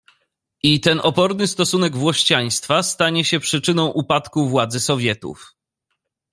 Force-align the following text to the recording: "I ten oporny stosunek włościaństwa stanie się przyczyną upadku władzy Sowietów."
"I 0.63 0.79
ten 0.79 0.99
oporny 0.99 1.47
stosunek 1.47 1.95
włościaństwa 1.95 2.83
stanie 2.83 3.25
się 3.25 3.39
przyczyną 3.39 3.87
upadku 3.87 4.49
władzy 4.49 4.79
Sowietów." 4.79 5.55